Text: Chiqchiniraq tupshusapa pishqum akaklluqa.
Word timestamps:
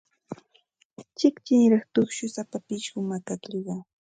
Chiqchiniraq 1.17 1.83
tupshusapa 1.93 2.57
pishqum 2.67 3.09
akaklluqa. 3.17 3.75